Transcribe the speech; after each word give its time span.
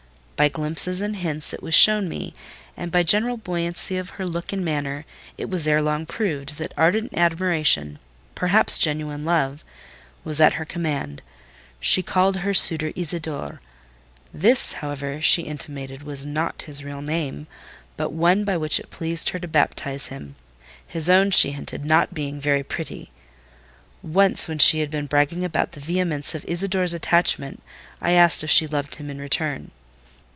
By 0.41 0.49
glimpses 0.49 1.01
and 1.01 1.17
hints 1.17 1.53
it 1.53 1.61
was 1.61 1.75
shown 1.75 2.09
me, 2.09 2.33
and 2.75 2.91
by 2.91 3.01
the 3.01 3.03
general 3.03 3.37
buoyancy 3.37 3.95
of 3.97 4.09
her 4.17 4.25
look 4.25 4.51
and 4.51 4.65
manner 4.65 5.05
it 5.37 5.51
was 5.51 5.67
ere 5.67 5.83
long 5.83 6.07
proved, 6.07 6.57
that 6.57 6.73
ardent 6.75 7.13
admiration—perhaps 7.15 8.79
genuine 8.79 9.23
love—was 9.23 10.41
at 10.41 10.53
her 10.53 10.65
command. 10.65 11.21
She 11.79 12.01
called 12.01 12.37
her 12.37 12.55
suitor 12.55 12.91
"Isidore:" 12.95 13.61
this, 14.33 14.73
however, 14.73 15.21
she 15.21 15.43
intimated 15.43 16.01
was 16.01 16.25
not 16.25 16.63
his 16.63 16.83
real 16.83 17.03
name, 17.03 17.45
but 17.95 18.11
one 18.11 18.43
by 18.43 18.57
which 18.57 18.79
it 18.79 18.89
pleased 18.89 19.29
her 19.29 19.37
to 19.37 19.47
baptize 19.47 20.07
him—his 20.07 21.07
own, 21.07 21.29
she 21.29 21.51
hinted, 21.51 21.85
not 21.85 22.15
being 22.15 22.41
"very 22.41 22.63
pretty." 22.63 23.11
Once, 24.01 24.47
when 24.47 24.57
she 24.57 24.79
had 24.79 24.89
been 24.89 25.05
bragging 25.05 25.43
about 25.43 25.73
the 25.73 25.79
vehemence 25.79 26.33
of 26.33 26.43
"Isidore's" 26.47 26.95
attachment, 26.95 27.61
I 28.01 28.13
asked 28.13 28.43
if 28.43 28.49
she 28.49 28.65
loved 28.65 28.95
him 28.95 29.11
in 29.11 29.19
return. 29.21 29.69